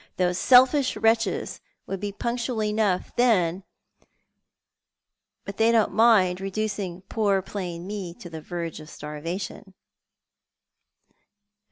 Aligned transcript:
Those 0.17 0.39
selfish 0.39 0.95
wretches 0.97 1.61
would 1.85 1.99
be 1.99 2.11
punctual 2.11 2.63
enough 2.63 3.15
then; 3.17 3.61
but 5.45 5.57
they 5.57 5.71
don't 5.71 5.93
mind 5.93 6.41
reducing 6.41 7.03
poor 7.03 7.43
plain 7.43 7.85
me 7.85 8.15
to 8.15 8.27
the 8.27 8.41
verge 8.41 8.79
of 8.79 8.89
starvation." 8.89 9.75